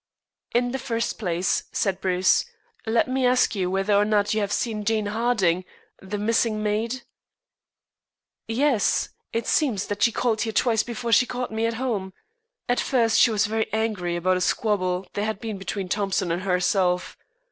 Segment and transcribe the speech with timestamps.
[0.55, 2.43] "In the first place," said Bruce,
[2.87, 5.63] "let me ask you whether or not you have seen Jane Harding,
[6.01, 7.03] the missing maid?"
[8.47, 9.09] "Yes.
[9.31, 12.13] It seems that she called here twice before she caught me at home.
[12.67, 16.41] At first she was very angry about a squabble there had been between Thompson and
[16.41, 17.15] herself.